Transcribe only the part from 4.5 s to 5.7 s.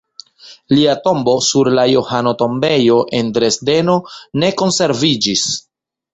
konserviĝis.